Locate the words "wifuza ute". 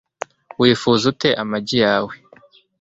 0.59-1.29